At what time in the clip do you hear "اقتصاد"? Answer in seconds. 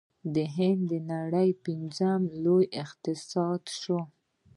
2.83-3.61